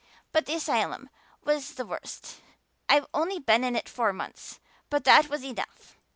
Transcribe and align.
But 0.31 0.47
the 0.47 0.55
asylum 0.55 1.11
was 1.45 1.75
the 1.75 1.85
worst. 1.85 2.41
I've 2.89 3.05
only 3.13 3.37
been 3.37 3.63
in 3.63 3.75
it 3.75 3.87
four 3.87 4.13
months, 4.13 4.59
but 4.89 5.03
that 5.03 5.29
was 5.29 5.45
enough. 5.45 5.95